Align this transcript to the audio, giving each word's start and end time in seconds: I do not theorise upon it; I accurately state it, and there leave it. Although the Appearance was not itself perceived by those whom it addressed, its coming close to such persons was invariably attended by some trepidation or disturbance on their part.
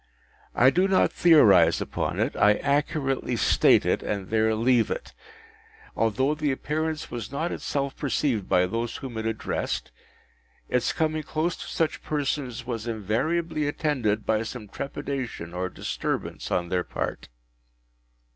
I 0.55 0.71
do 0.71 0.87
not 0.87 1.13
theorise 1.13 1.79
upon 1.79 2.19
it; 2.19 2.35
I 2.35 2.55
accurately 2.55 3.35
state 3.35 3.85
it, 3.85 4.01
and 4.01 4.29
there 4.31 4.55
leave 4.55 4.89
it. 4.89 5.13
Although 5.95 6.33
the 6.33 6.51
Appearance 6.51 7.11
was 7.11 7.31
not 7.31 7.51
itself 7.51 7.95
perceived 7.95 8.49
by 8.49 8.65
those 8.65 8.95
whom 8.95 9.15
it 9.15 9.27
addressed, 9.27 9.91
its 10.67 10.91
coming 10.91 11.21
close 11.21 11.55
to 11.57 11.67
such 11.67 12.01
persons 12.01 12.65
was 12.65 12.87
invariably 12.87 13.67
attended 13.67 14.25
by 14.25 14.41
some 14.41 14.67
trepidation 14.67 15.53
or 15.53 15.69
disturbance 15.69 16.49
on 16.49 16.69
their 16.69 16.83
part. 16.83 17.29